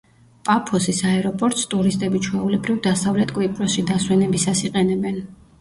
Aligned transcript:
პაფოსის 0.47 1.01
აეროპორტს 1.09 1.67
ტურისტები 1.75 2.21
ჩვეულებრივ 2.29 2.81
დასავლეთ 2.89 3.35
კვიპროსში 3.39 3.87
დასვენებისას 3.93 4.65
იყენებენ. 4.71 5.25